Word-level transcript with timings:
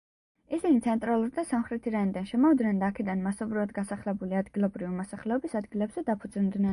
ისინი 0.57 0.79
ცენტრალურ 0.85 1.27
და 1.33 1.41
სამხრეთ 1.49 1.89
ირანიდან 1.91 2.25
შემოვიდნენ 2.31 2.81
და 2.83 2.87
აქედან 2.93 3.21
მასობრივად 3.27 3.75
გასახლებული 3.75 4.39
ადგილობრივი 4.39 4.97
მოსახლეობის 5.01 5.57
ადგილებზე 5.61 6.05
დაფუძნდნენ. 6.09 6.69